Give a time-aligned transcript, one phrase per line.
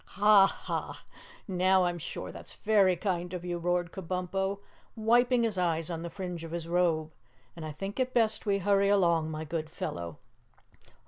[0.17, 1.03] "Ha, ha!
[1.47, 4.57] Now, I'm sure that's very kind of you," roared Kabumpo,
[4.95, 7.11] wiping his eyes on the fringe of his robe.
[7.55, 10.17] "And I think it best we hurry along, my good fellow.